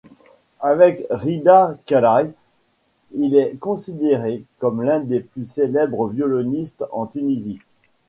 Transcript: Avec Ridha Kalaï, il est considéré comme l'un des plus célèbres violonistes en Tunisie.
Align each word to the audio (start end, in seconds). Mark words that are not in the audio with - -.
Avec 0.61 1.05
Ridha 1.11 1.77
Kalaï, 1.85 2.31
il 3.11 3.35
est 3.35 3.59
considéré 3.59 4.43
comme 4.57 4.81
l'un 4.81 4.99
des 4.99 5.19
plus 5.19 5.45
célèbres 5.45 6.07
violonistes 6.07 6.83
en 6.91 7.05
Tunisie. 7.05 7.59